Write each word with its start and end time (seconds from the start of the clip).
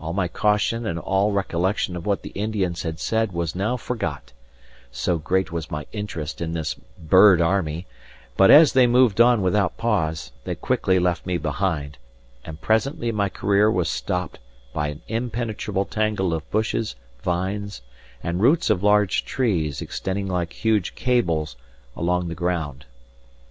All 0.00 0.14
my 0.14 0.28
caution 0.28 0.86
and 0.86 0.98
all 0.98 1.30
recollection 1.32 1.94
of 1.94 2.06
what 2.06 2.22
the 2.22 2.30
Indians 2.30 2.84
had 2.84 2.98
said 2.98 3.32
was 3.32 3.54
now 3.54 3.76
forgot, 3.76 4.32
so 4.90 5.18
great 5.18 5.52
was 5.52 5.70
my 5.70 5.84
interest 5.92 6.40
in 6.40 6.52
this 6.54 6.72
bird 6.98 7.42
army; 7.42 7.86
but 8.34 8.50
as 8.50 8.72
they 8.72 8.86
moved 8.86 9.20
on 9.20 9.42
without 9.42 9.76
pause, 9.76 10.32
they 10.44 10.54
quickly 10.54 10.98
left 10.98 11.26
me 11.26 11.36
behind, 11.36 11.98
and 12.46 12.62
presently 12.62 13.12
my 13.12 13.28
career 13.28 13.70
was 13.70 13.90
stopped 13.90 14.38
by 14.72 14.88
an 14.88 15.02
impenetrable 15.06 15.84
tangle 15.84 16.32
of 16.32 16.50
bushes, 16.50 16.96
vines, 17.22 17.82
and 18.22 18.40
roots 18.40 18.70
of 18.70 18.82
large 18.82 19.22
trees 19.26 19.82
extending 19.82 20.26
like 20.26 20.54
huge 20.64 20.94
cables 20.94 21.56
along 21.94 22.28
the 22.28 22.34
ground. 22.34 22.86